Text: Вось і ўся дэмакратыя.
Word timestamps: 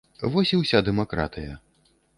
Вось 0.35 0.53
і 0.57 0.59
ўся 0.61 0.81
дэмакратыя. 0.89 1.53